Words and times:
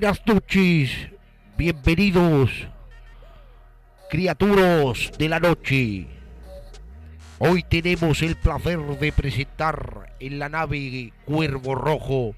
Buenas 0.00 0.26
noches, 0.26 1.10
bienvenidos, 1.58 2.50
criaturas 4.08 5.12
de 5.18 5.28
la 5.28 5.38
noche. 5.38 6.06
Hoy 7.38 7.62
tenemos 7.64 8.22
el 8.22 8.36
placer 8.36 8.78
de 8.78 9.12
presentar 9.12 10.16
en 10.18 10.38
la 10.38 10.48
nave 10.48 11.12
Cuervo 11.26 11.74
Rojo 11.74 12.34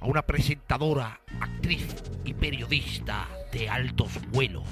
a 0.00 0.06
una 0.06 0.22
presentadora, 0.22 1.20
actriz 1.40 1.94
y 2.24 2.32
periodista 2.32 3.28
de 3.52 3.68
altos 3.68 4.08
vuelos, 4.30 4.66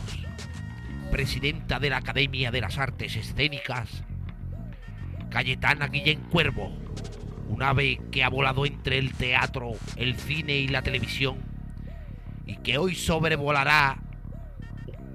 presidenta 1.11 1.79
de 1.81 1.91
la 1.91 1.99
Academia 1.99 2.51
de 2.51 2.63
las 2.63 2.79
Artes 2.79 3.15
Escénicas, 3.15 4.05
Cayetana 5.29 5.89
Guillén 5.89 6.21
Cuervo, 6.31 6.73
un 7.51 7.63
ave 7.63 8.01
que 8.11 8.25
ha 8.25 8.31
volado 8.31 8.65
entre 8.65 8.97
el 8.97 9.13
teatro, 9.13 9.73
el 9.97 10.17
cine 10.17 10.55
y 10.55 10.69
la 10.69 10.81
televisión 10.81 11.52
y 12.47 12.57
que 12.57 12.79
hoy 12.79 12.95
sobrevolará 12.95 13.99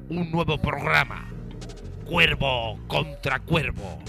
un 0.09 0.31
nuevo 0.31 0.57
programa, 0.57 1.29
Cuervo 2.05 2.79
contra 2.87 3.39
Cuervo. 3.39 3.99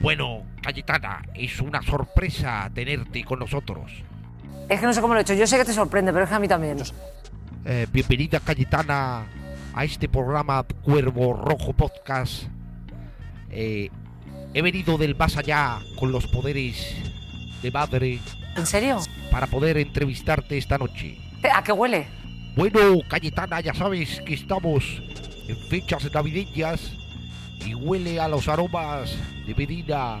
Bueno, 0.00 0.44
Cayetana, 0.62 1.22
es 1.34 1.60
una 1.60 1.82
sorpresa 1.82 2.70
tenerte 2.74 3.24
con 3.24 3.38
nosotros. 3.38 3.92
Es 4.68 4.80
que 4.80 4.86
no 4.86 4.92
sé 4.92 5.00
cómo 5.00 5.14
lo 5.14 5.20
he 5.20 5.22
hecho. 5.22 5.34
Yo 5.34 5.46
sé 5.46 5.56
que 5.58 5.64
te 5.64 5.72
sorprende, 5.72 6.12
pero 6.12 6.24
es 6.24 6.28
que 6.28 6.36
a 6.36 6.40
mí 6.40 6.48
también. 6.48 6.78
Eh, 7.64 7.86
bienvenida, 7.92 8.40
Cayetana, 8.40 9.26
a 9.74 9.84
este 9.84 10.08
programa 10.08 10.64
Cuervo 10.82 11.34
Rojo 11.34 11.72
Podcast. 11.72 12.44
Eh, 13.50 13.90
he 14.54 14.62
venido 14.62 14.98
del 14.98 15.14
más 15.14 15.36
allá 15.36 15.78
con 15.98 16.10
los 16.10 16.26
poderes 16.26 16.96
de 17.62 17.70
madre 17.70 18.18
¿En 18.56 18.66
serio? 18.66 18.98
para 19.30 19.46
poder 19.46 19.76
entrevistarte 19.78 20.58
esta 20.58 20.78
noche. 20.78 21.18
¿A 21.50 21.62
qué 21.62 21.72
huele? 21.72 22.06
Bueno, 22.54 22.98
Cayetana, 23.08 23.60
ya 23.60 23.74
sabes 23.74 24.20
que 24.20 24.34
estamos 24.34 25.02
en 25.48 25.56
fechas 25.68 26.12
navideñas 26.12 26.92
y 27.64 27.74
huele 27.74 28.20
a 28.20 28.28
los 28.28 28.48
aromas 28.48 29.16
de 29.46 29.54
Medina, 29.54 30.20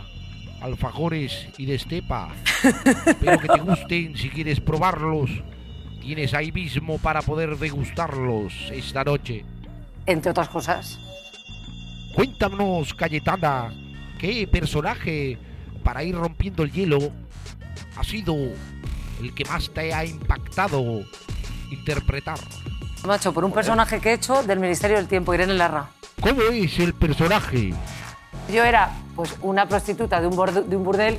alfajores 0.60 1.48
y 1.58 1.66
de 1.66 1.76
estepa. 1.76 2.30
Espero 3.06 3.38
que 3.38 3.48
te 3.48 3.60
gusten, 3.60 4.16
si 4.16 4.30
quieres 4.30 4.60
probarlos, 4.60 5.30
tienes 6.00 6.34
ahí 6.34 6.50
mismo 6.50 6.98
para 6.98 7.22
poder 7.22 7.56
degustarlos 7.56 8.70
esta 8.72 9.04
noche. 9.04 9.44
Entre 10.06 10.30
otras 10.30 10.48
cosas. 10.48 10.98
Cuéntanos, 12.14 12.94
Cayetana, 12.94 13.72
¿qué 14.18 14.46
personaje 14.46 15.38
para 15.84 16.02
ir 16.02 16.14
rompiendo 16.14 16.62
el 16.62 16.72
hielo 16.72 16.98
ha 17.96 18.04
sido 18.04 18.34
el 19.22 19.34
que 19.34 19.44
más 19.44 19.70
te 19.70 19.92
ha 19.92 20.04
impactado 20.04 21.02
interpretar? 21.70 22.38
Macho, 23.06 23.32
por 23.32 23.44
un 23.44 23.52
personaje 23.52 24.00
que 24.00 24.10
he 24.10 24.14
hecho 24.14 24.42
del 24.42 24.60
Ministerio 24.60 24.96
del 24.96 25.08
Tiempo, 25.08 25.34
Irene 25.34 25.54
Larra. 25.54 25.88
¿Cómo 26.20 26.40
es 26.42 26.78
el 26.78 26.94
personaje? 26.94 27.74
Yo 28.52 28.64
era 28.64 28.90
pues 29.16 29.34
una 29.42 29.66
prostituta 29.66 30.20
de 30.20 30.26
un, 30.26 30.36
borde- 30.36 30.62
de 30.64 30.76
un 30.76 30.84
burdel. 30.84 31.18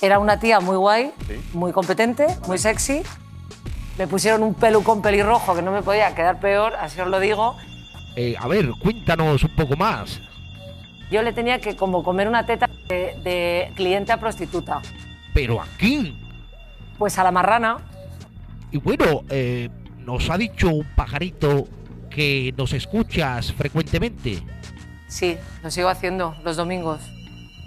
Era 0.00 0.18
una 0.18 0.38
tía 0.38 0.60
muy 0.60 0.76
guay, 0.76 1.12
muy 1.52 1.72
competente, 1.72 2.26
muy 2.46 2.56
sexy. 2.58 3.02
Me 3.98 4.06
pusieron 4.06 4.42
un 4.42 4.54
pelucón 4.54 5.02
pelirrojo 5.02 5.54
que 5.54 5.62
no 5.62 5.72
me 5.72 5.82
podía 5.82 6.14
quedar 6.14 6.40
peor, 6.40 6.74
así 6.76 7.00
os 7.00 7.08
lo 7.08 7.20
digo. 7.20 7.56
Eh, 8.16 8.34
a 8.38 8.46
ver, 8.48 8.70
cuéntanos 8.80 9.42
un 9.44 9.54
poco 9.54 9.76
más. 9.76 10.20
Yo 11.10 11.22
le 11.22 11.32
tenía 11.32 11.60
que 11.60 11.76
como 11.76 12.02
comer 12.02 12.28
una 12.28 12.46
teta 12.46 12.68
de, 12.88 13.16
de 13.22 13.72
cliente 13.74 14.12
a 14.12 14.16
prostituta. 14.18 14.80
Pero 15.34 15.60
aquí, 15.60 16.16
Pues 17.00 17.18
a 17.18 17.24
la 17.24 17.32
marrana. 17.32 17.78
y 18.70 18.76
bueno, 18.76 19.22
eh, 19.30 19.70
nos 20.04 20.28
ha 20.28 20.36
dicho 20.36 20.68
un 20.68 20.86
pajarito 20.94 21.66
que 22.10 22.52
nos 22.58 22.74
escuchas 22.74 23.54
frecuentemente. 23.54 24.42
Sí, 25.08 25.38
lo 25.62 25.70
sigo 25.70 25.88
haciendo 25.88 26.36
los 26.44 26.58
domingos. 26.58 27.00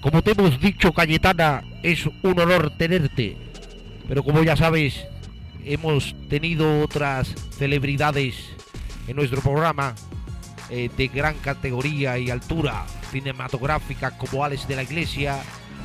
Como 0.04 0.22
te 0.22 0.34
hemos 0.34 0.60
dicho, 0.62 0.94
Cayetana, 0.94 1.64
es 1.82 2.06
un 2.06 2.40
honor 2.40 2.78
tenerte. 2.78 3.36
Pero 4.08 4.22
como 4.24 4.44
ya 4.44 4.56
sabes, 4.56 5.04
hemos 5.66 6.16
tenido 6.30 6.82
otras 6.82 7.30
celebridades 7.58 8.36
en 9.08 9.16
nuestro 9.16 9.42
programa 9.42 9.96
eh, 10.70 10.92
de 10.96 11.08
gran 11.08 11.34
categoría 11.40 12.20
y 12.20 12.30
altura 12.30 12.86
cinematográfica 13.10 14.16
como 14.16 14.46
Alex 14.46 14.68
de 14.68 14.76
la 14.76 14.84
Iglesia 14.84 15.42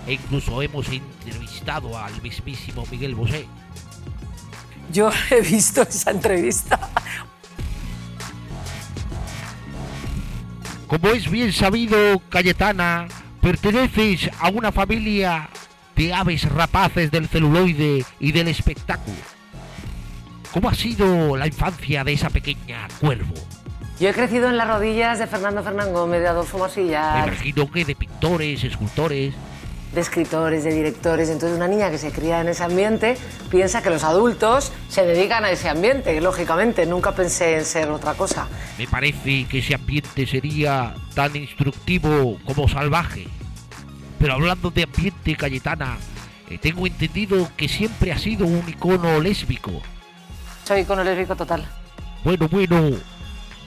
e 0.09 0.15
incluso 0.15 0.63
hemos 0.63 0.89
entrevistado 0.89 1.97
al 1.97 2.21
mismísimo 2.23 2.85
Miguel 2.91 3.15
Bosé. 3.15 3.47
Yo 4.91 5.11
he 5.31 5.43
visto 5.43 5.83
esa 5.83 6.11
entrevista. 6.11 6.81
Como 10.87 11.09
es 11.11 11.31
bien 11.31 11.53
sabido, 11.53 12.19
Cayetana, 12.31 13.07
perteneces 13.43 14.31
a 14.41 14.49
una 14.49 14.73
familia 14.73 15.51
de 15.95 16.15
aves 16.15 16.51
rapaces 16.51 17.11
del 17.11 17.29
celuloide 17.29 18.07
y 18.19 18.33
del 18.33 18.49
espectáculo. 18.49 19.19
¿Cómo 20.53 20.71
ha 20.71 20.75
sido 20.75 21.37
la 21.37 21.47
infancia 21.47 22.03
de 22.05 22.15
esa 22.15 22.31
pequeña 22.31 22.89
cuervo? 22.99 23.35
Yo 24.01 24.09
he 24.09 24.15
crecido 24.15 24.49
en 24.49 24.57
las 24.57 24.69
rodillas 24.69 25.19
de 25.19 25.27
Fernando 25.27 25.63
Fernán 25.63 25.93
Gómez, 25.93 26.23
de 26.23 26.29
Adolfo 26.29 26.57
Me 26.57 26.63
Mosillas, 26.65 27.27
imagino 27.27 27.71
que 27.71 27.85
de 27.85 27.95
pintores, 27.95 28.65
escultores. 28.65 29.35
De 29.93 30.01
escritores, 30.01 30.65
de 30.65 30.73
directores. 30.73 31.29
Entonces, 31.29 31.57
una 31.57 31.69
niña 31.69 31.91
que 31.91 31.99
se 31.99 32.11
cría 32.13 32.41
en 32.41 32.49
ese 32.49 32.65
ambiente 32.65 33.17
piensa 33.51 33.83
que 33.83 33.91
los 33.91 34.05
adultos 34.05 34.73
se 34.89 35.05
dedican 35.05 35.45
a 35.45 35.51
ese 35.51 35.69
ambiente. 35.69 36.15
y, 36.15 36.21
Lógicamente, 36.21 36.87
nunca 36.87 37.13
pensé 37.13 37.59
en 37.59 37.65
ser 37.65 37.91
otra 37.91 38.15
cosa. 38.15 38.49
Me 38.79 38.87
parece 38.87 39.47
que 39.47 39.59
ese 39.59 39.75
ambiente 39.75 40.27
sería 40.27 40.95
tan 41.15 41.35
instructivo 41.37 42.39
como 42.45 42.69
salvaje. 42.69 43.27
Pero 44.19 44.35
hablando 44.35 44.71
de 44.71 44.83
ambiente, 44.83 45.37
Cayetana, 45.37 45.97
eh, 46.51 46.59
tengo 46.59 46.87
entendido 46.87 47.49
que 47.57 47.69
siempre 47.69 48.13
ha 48.13 48.19
sido 48.19 48.47
un 48.47 48.65
icono 48.69 49.21
lésbico. 49.21 49.71
Soy 50.65 50.81
icono 50.81 51.05
lésbico 51.05 51.37
total. 51.37 51.65
Bueno, 52.25 52.49
bueno, 52.49 52.91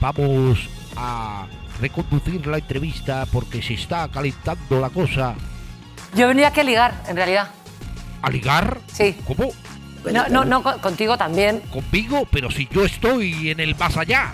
vamos 0.00 0.68
a 0.96 1.46
reconducir 1.80 2.46
la 2.46 2.58
entrevista 2.58 3.26
porque 3.32 3.62
se 3.62 3.74
está 3.74 4.08
calentando 4.08 4.80
la 4.80 4.90
cosa. 4.90 5.34
Yo 6.14 6.28
venía 6.28 6.48
aquí 6.48 6.60
a 6.60 6.64
ligar, 6.64 7.02
en 7.08 7.16
realidad. 7.16 7.48
¿A 8.22 8.30
ligar? 8.30 8.78
Sí. 8.92 9.16
¿Cómo? 9.26 9.50
No, 10.12 10.28
no, 10.28 10.44
no, 10.44 10.62
con- 10.62 10.78
contigo 10.80 11.16
también. 11.16 11.60
¿Conmigo? 11.72 12.26
Pero 12.30 12.50
si 12.50 12.68
yo 12.70 12.84
estoy 12.84 13.50
en 13.50 13.60
el 13.60 13.74
más 13.76 13.96
allá. 13.96 14.32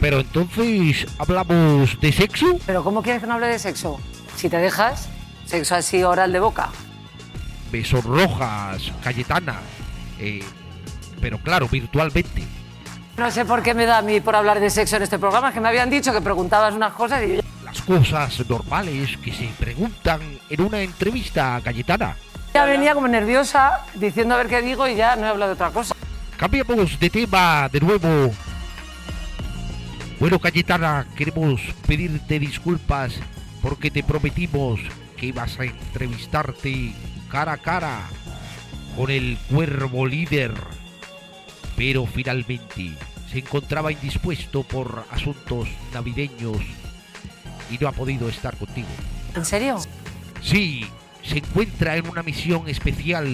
Pero 0.00 0.20
entonces, 0.20 1.06
¿hablamos 1.18 1.98
de 2.00 2.12
sexo? 2.12 2.58
Pero 2.66 2.84
¿cómo 2.84 3.02
quieres 3.02 3.20
que 3.22 3.26
no 3.26 3.34
hable 3.34 3.46
de 3.48 3.58
sexo? 3.58 3.98
Si 4.36 4.48
te 4.48 4.58
dejas, 4.58 5.08
sexo 5.46 5.74
así 5.74 6.02
oral 6.02 6.32
de 6.32 6.40
boca. 6.40 6.68
Me 7.72 7.84
sonrojas, 7.84 8.92
Cayetana. 9.02 9.56
Eh, 10.18 10.44
pero 11.20 11.38
claro, 11.38 11.66
virtualmente. 11.68 12.44
No 13.16 13.30
sé 13.30 13.44
por 13.46 13.62
qué 13.62 13.72
me 13.74 13.86
da 13.86 13.98
a 13.98 14.02
mí 14.02 14.20
por 14.20 14.36
hablar 14.36 14.60
de 14.60 14.68
sexo 14.70 14.96
en 14.96 15.02
este 15.02 15.18
programa, 15.18 15.48
es 15.48 15.54
que 15.54 15.60
me 15.60 15.68
habían 15.68 15.88
dicho 15.88 16.12
que 16.12 16.20
preguntabas 16.20 16.74
unas 16.74 16.92
cosas 16.92 17.22
y 17.24 17.36
yo 17.36 17.42
Las 17.76 17.84
cosas 17.84 18.48
normales 18.48 19.18
que 19.18 19.34
se 19.34 19.50
preguntan 19.58 20.20
en 20.48 20.60
una 20.62 20.80
entrevista, 20.80 21.60
Cayetana. 21.62 22.16
ya 22.54 22.64
venía 22.64 22.94
como 22.94 23.06
nerviosa 23.06 23.84
diciendo 23.94 24.34
a 24.34 24.38
ver 24.38 24.46
qué 24.46 24.62
digo 24.62 24.88
y 24.88 24.94
ya 24.94 25.14
no 25.14 25.26
he 25.26 25.28
hablado 25.28 25.50
de 25.50 25.54
otra 25.56 25.70
cosa. 25.70 25.94
Cambiamos 26.38 26.98
de 26.98 27.10
tema 27.10 27.68
de 27.70 27.80
nuevo. 27.80 28.32
Bueno, 30.18 30.38
Cayetana, 30.38 31.06
queremos 31.16 31.60
pedirte 31.86 32.38
disculpas 32.38 33.12
porque 33.60 33.90
te 33.90 34.02
prometimos 34.02 34.80
que 35.18 35.26
ibas 35.26 35.60
a 35.60 35.64
entrevistarte 35.64 36.94
cara 37.30 37.52
a 37.52 37.58
cara 37.58 38.00
con 38.96 39.10
el 39.10 39.36
cuervo 39.50 40.06
líder. 40.06 40.54
Pero 41.76 42.06
finalmente 42.06 42.94
se 43.30 43.40
encontraba 43.40 43.92
indispuesto 43.92 44.62
por 44.62 45.04
asuntos 45.10 45.68
navideños 45.92 46.85
y 47.70 47.78
no 47.78 47.88
ha 47.88 47.92
podido 47.92 48.28
estar 48.28 48.56
contigo. 48.56 48.88
¿En 49.34 49.44
serio? 49.44 49.78
Sí, 50.42 50.86
se 51.22 51.38
encuentra 51.38 51.96
en 51.96 52.08
una 52.08 52.22
misión 52.22 52.68
especial 52.68 53.26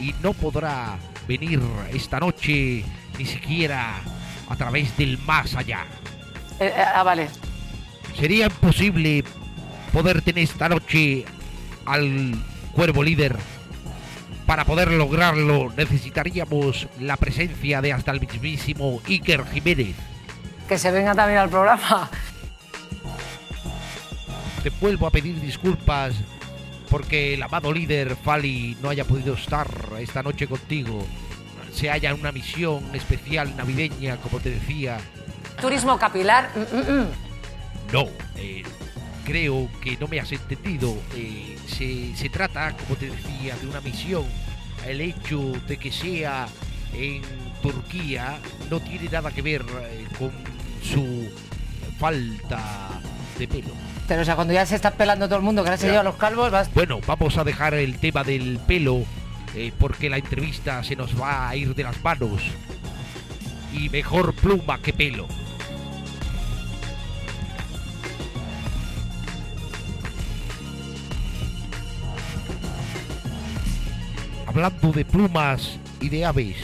y 0.00 0.14
no 0.22 0.32
podrá 0.32 0.96
venir 1.28 1.60
esta 1.92 2.20
noche 2.20 2.84
ni 3.18 3.24
siquiera 3.24 3.94
a 4.48 4.56
través 4.56 4.96
del 4.96 5.18
más 5.18 5.54
allá. 5.54 5.86
Eh, 6.60 6.72
eh, 6.74 6.84
ah, 6.94 7.02
vale. 7.02 7.28
Sería 8.18 8.46
imposible 8.46 9.24
poder 9.92 10.22
tener 10.22 10.44
esta 10.44 10.68
noche 10.68 11.24
al 11.84 12.34
cuervo 12.72 13.02
líder. 13.02 13.36
Para 14.46 14.64
poder 14.64 14.92
lograrlo 14.92 15.72
necesitaríamos 15.76 16.88
la 17.00 17.16
presencia 17.16 17.82
de 17.82 17.92
hasta 17.92 18.12
el 18.12 18.20
mismísimo 18.20 19.00
Iker 19.06 19.44
Jiménez. 19.52 19.96
Que 20.68 20.78
se 20.78 20.90
venga 20.90 21.14
también 21.14 21.40
al 21.40 21.48
programa. 21.48 22.10
Te 24.66 24.72
vuelvo 24.80 25.06
a 25.06 25.12
pedir 25.12 25.40
disculpas 25.40 26.12
porque 26.90 27.34
el 27.34 27.42
amado 27.44 27.72
líder 27.72 28.16
Fali 28.16 28.76
no 28.82 28.88
haya 28.88 29.04
podido 29.04 29.34
estar 29.34 29.68
esta 30.00 30.24
noche 30.24 30.48
contigo. 30.48 31.06
Se 31.72 31.88
halla 31.88 32.10
en 32.10 32.18
una 32.18 32.32
misión 32.32 32.82
especial 32.92 33.56
navideña, 33.56 34.16
como 34.16 34.40
te 34.40 34.50
decía. 34.50 34.98
Turismo 35.60 35.96
capilar. 36.00 36.50
mm, 36.56 36.76
mm, 36.76 37.00
mm. 37.00 37.06
No, 37.92 38.08
eh, 38.34 38.64
creo 39.24 39.70
que 39.80 39.96
no 39.98 40.08
me 40.08 40.18
has 40.18 40.32
entendido. 40.32 40.96
Eh, 41.14 41.56
se, 41.68 42.16
se 42.16 42.28
trata, 42.28 42.72
como 42.76 42.96
te 42.96 43.08
decía, 43.08 43.54
de 43.62 43.68
una 43.68 43.80
misión. 43.80 44.24
El 44.84 45.00
hecho 45.00 45.52
de 45.68 45.76
que 45.76 45.92
sea 45.92 46.48
en 46.92 47.22
Turquía 47.62 48.40
no 48.68 48.80
tiene 48.80 49.08
nada 49.10 49.30
que 49.30 49.42
ver 49.42 49.64
eh, 49.82 50.08
con 50.18 50.32
su 50.82 51.30
falta 52.00 53.00
de 53.38 53.46
pelo. 53.46 53.85
Pero 54.06 54.22
o 54.22 54.24
sea, 54.24 54.36
cuando 54.36 54.54
ya 54.54 54.64
se 54.66 54.76
está 54.76 54.92
pelando 54.92 55.26
todo 55.26 55.38
el 55.38 55.44
mundo, 55.44 55.62
que 55.62 55.68
ahora 55.70 55.78
se 55.78 55.88
lleva 55.88 56.02
los 56.02 56.16
calvos, 56.16 56.50
vas... 56.50 56.72
Bueno, 56.72 57.00
vamos 57.06 57.36
a 57.38 57.44
dejar 57.44 57.74
el 57.74 57.98
tema 57.98 58.22
del 58.22 58.58
pelo 58.66 59.04
eh, 59.54 59.72
porque 59.78 60.08
la 60.08 60.18
entrevista 60.18 60.82
se 60.84 60.94
nos 60.96 61.20
va 61.20 61.48
a 61.48 61.56
ir 61.56 61.74
de 61.74 61.82
las 61.82 62.02
manos. 62.04 62.42
Y 63.72 63.88
mejor 63.88 64.34
pluma 64.34 64.78
que 64.80 64.92
pelo. 64.92 65.26
Hablando 74.46 74.92
de 74.92 75.04
plumas 75.04 75.78
y 76.00 76.08
de 76.08 76.24
aves, 76.24 76.56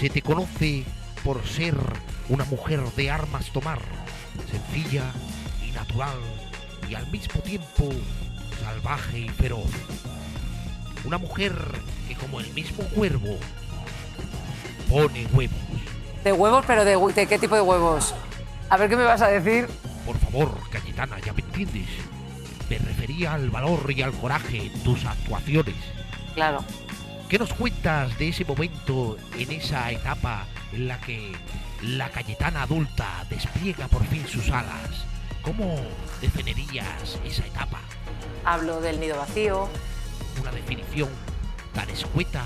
se 0.00 0.08
te 0.08 0.22
conoce 0.22 0.84
por 1.22 1.46
ser 1.46 1.76
una 2.28 2.44
mujer 2.44 2.80
de 2.96 3.10
armas 3.10 3.52
tomar, 3.52 3.78
sencilla 4.50 5.12
natural 5.76 6.18
y 6.90 6.94
al 6.94 7.06
mismo 7.08 7.40
tiempo 7.42 7.90
salvaje 8.64 9.18
y 9.20 9.28
feroz. 9.28 9.70
Una 11.04 11.18
mujer 11.18 11.54
que 12.08 12.14
como 12.16 12.40
el 12.40 12.52
mismo 12.54 12.82
cuervo 12.84 13.38
pone 14.88 15.26
huevos. 15.32 15.56
De 16.24 16.32
huevos, 16.32 16.64
pero 16.66 16.84
de, 16.84 16.96
hu- 16.96 17.12
¿de 17.14 17.26
qué 17.26 17.38
tipo 17.38 17.54
de 17.54 17.60
huevos? 17.60 18.14
A 18.70 18.76
ver 18.76 18.88
qué 18.88 18.96
me 18.96 19.04
vas 19.04 19.22
a 19.22 19.28
decir. 19.28 19.68
Por 20.04 20.18
favor, 20.18 20.58
Cayetana, 20.70 21.18
ya 21.20 21.32
me 21.32 21.42
entiendes. 21.42 21.88
Me 22.68 22.78
refería 22.78 23.34
al 23.34 23.50
valor 23.50 23.92
y 23.94 24.02
al 24.02 24.12
coraje 24.12 24.66
en 24.66 24.82
tus 24.82 25.04
actuaciones. 25.04 25.76
Claro. 26.34 26.64
¿Qué 27.28 27.38
nos 27.38 27.52
cuentas 27.52 28.16
de 28.18 28.28
ese 28.28 28.44
momento, 28.44 29.16
en 29.38 29.50
esa 29.52 29.90
etapa 29.92 30.46
en 30.72 30.88
la 30.88 30.98
que 31.00 31.32
la 31.82 32.08
Cayetana 32.10 32.62
adulta 32.62 33.24
despliega 33.30 33.86
por 33.88 34.04
fin 34.06 34.26
sus 34.26 34.48
alas? 34.50 35.04
¿Cómo 35.46 35.76
definirías 36.20 37.20
esa 37.24 37.46
etapa? 37.46 37.78
Hablo 38.44 38.80
del 38.80 38.98
nido 38.98 39.16
vacío. 39.16 39.68
Una 40.42 40.50
definición 40.50 41.08
tan 41.72 41.88
escueta 41.88 42.44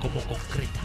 como 0.00 0.20
concreta. 0.20 0.78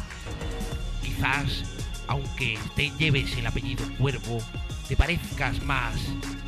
Quizás, 1.03 1.63
aunque 2.07 2.57
te 2.75 2.89
lleves 2.97 3.38
el 3.38 3.45
apellido 3.45 3.85
Cuervo, 4.00 4.39
te 4.88 4.97
parezcas 4.97 5.61
más, 5.61 5.94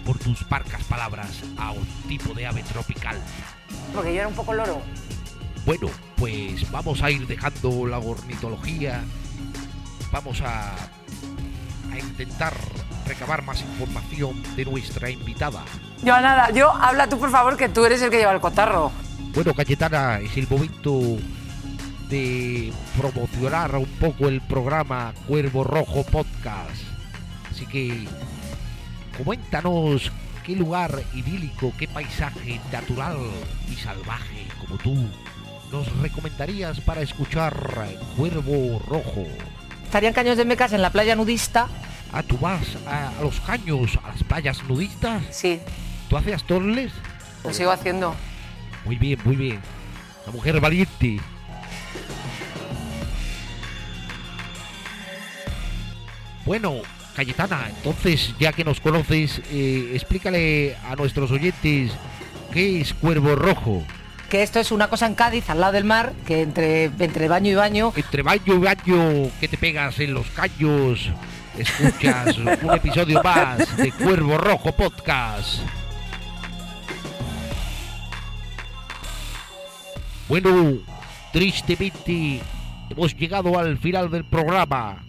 por 0.04 0.18
tus 0.18 0.44
parcas 0.46 0.84
palabras, 0.86 1.44
a 1.56 1.72
un 1.72 1.86
tipo 2.08 2.34
de 2.34 2.48
ave 2.48 2.64
tropical. 2.64 3.22
Porque 3.94 4.12
yo 4.12 4.22
era 4.22 4.28
un 4.28 4.34
poco 4.34 4.56
loro. 4.56 4.82
Bueno, 5.68 5.88
pues 6.16 6.72
vamos 6.72 7.04
a 7.04 7.12
ir 7.12 7.28
dejando 7.28 7.86
la 7.86 8.00
ornitología. 8.00 9.04
Vamos 10.12 10.42
a, 10.42 10.74
a 11.92 12.00
intentar 12.00 12.56
recabar 13.06 13.44
más 13.44 13.62
información 13.62 14.42
de 14.56 14.66
nuestra 14.66 15.10
invitada. 15.10 15.64
Yo 16.04 16.20
nada, 16.22 16.52
yo 16.52 16.72
habla 16.72 17.08
tú 17.08 17.20
por 17.20 17.32
favor 17.32 17.58
que 17.58 17.70
tú 17.70 17.86
eres 17.86 18.02
el 18.02 18.10
que 18.10 18.18
lleva 18.18 18.34
el 18.34 18.42
cotarro. 18.42 18.92
Bueno, 19.34 19.54
Cayetana, 19.54 20.20
es 20.20 20.36
el 20.38 20.48
momento 20.48 21.18
de 22.10 22.72
promocionar 22.98 23.76
un 23.76 23.86
poco 24.00 24.28
el 24.28 24.42
programa 24.42 25.14
Cuervo 25.28 25.64
Rojo 25.64 26.04
Podcast. 26.04 26.82
Así 27.52 27.66
que 27.66 28.08
coméntanos 29.18 30.12
qué 30.46 30.56
lugar 30.56 31.02
idílico, 31.14 31.74
qué 31.78 31.88
paisaje 31.88 32.60
natural 32.72 33.18
y 33.72 33.76
salvaje 33.76 34.48
como 34.60 34.78
tú 34.78 34.96
nos 35.72 36.02
recomendarías 36.02 36.80
para 36.82 37.02
escuchar 37.02 37.54
Cuervo 38.16 38.80
Rojo. 38.88 39.26
Estarían 39.84 40.14
caños 40.14 40.38
de 40.38 40.46
mecas 40.46 40.74
en 40.74 40.82
la 40.82 40.92
playa 40.92 41.16
nudista. 41.16 41.68
Ah, 42.12 42.24
tú 42.24 42.38
vas 42.38 42.62
a, 42.88 43.10
a 43.10 43.22
los 43.22 43.40
caños, 43.42 43.98
a 44.04 44.10
las 44.10 44.24
playas 44.24 44.64
nudistas. 44.64 45.22
Sí, 45.32 45.60
¿Tú 46.10 46.18
hacías 46.18 46.44
torles? 46.44 46.92
lo 47.44 47.54
sigo 47.54 47.72
haciendo. 47.72 48.16
Muy 48.86 48.96
bien, 48.98 49.20
muy 49.24 49.36
bien. 49.36 49.60
La 50.26 50.32
mujer 50.32 50.60
valiente. 50.60 51.20
Bueno, 56.46 56.76
Cayetana, 57.16 57.70
entonces 57.70 58.34
ya 58.40 58.54
que 58.54 58.64
nos 58.64 58.80
conoces, 58.80 59.42
eh, 59.52 59.92
explícale 59.94 60.76
a 60.90 60.96
nuestros 60.96 61.32
oyentes 61.32 61.92
qué 62.54 62.82
es 62.82 62.94
Cuervo 62.94 63.36
Rojo. 63.36 63.84
Que 64.30 64.44
esto 64.44 64.60
es 64.60 64.72
una 64.72 64.88
cosa 64.90 65.06
en 65.08 65.16
Cádiz, 65.16 65.50
al 65.50 65.60
lado 65.62 65.74
del 65.74 65.86
mar, 65.86 66.14
que 66.26 66.42
entre, 66.42 66.86
entre 66.86 67.28
baño 67.28 67.52
y 67.52 67.56
baño. 67.56 67.94
Entre 67.96 68.22
baño 68.22 68.56
y 68.56 68.58
baño 68.58 69.32
que 69.40 69.48
te 69.48 69.58
pegas 69.58 70.00
en 70.00 70.14
los 70.14 70.28
caños, 70.32 71.10
escuchas 71.58 72.38
un 72.38 72.74
episodio 72.74 73.22
más 73.24 73.78
de 73.78 73.92
Cuervo 73.92 74.38
Rojo 74.38 74.72
Podcast. 74.72 75.62
Bueno, 80.28 80.80
tristemente 81.32 82.42
hemos 82.90 83.16
llegado 83.16 83.58
al 83.58 83.78
final 83.78 84.10
del 84.10 84.26
programa. 84.26 85.04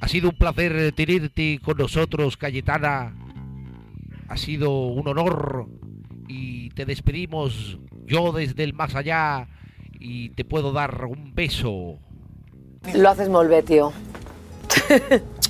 Ha 0.00 0.08
sido 0.08 0.30
un 0.30 0.36
placer 0.36 0.92
tenerte 0.92 1.58
con 1.64 1.76
nosotros, 1.78 2.36
Cayetana. 2.36 3.14
Ha 4.28 4.36
sido 4.36 4.70
un 4.70 5.08
honor 5.08 5.66
y 6.28 6.70
te 6.70 6.84
despedimos 6.84 7.78
yo 8.06 8.32
desde 8.32 8.64
el 8.64 8.74
más 8.74 8.94
allá 8.94 9.48
y 9.98 10.30
te 10.30 10.44
puedo 10.44 10.72
dar 10.72 11.04
un 11.06 11.34
beso. 11.34 11.98
Lo 12.94 13.08
haces 13.08 13.28
tío. 13.64 13.92